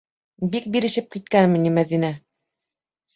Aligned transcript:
-Бик 0.53 0.69
бирешеп 0.75 1.11
киткәнме 1.15 1.61
ни 1.65 1.73
Мәҙинә? 1.75 2.09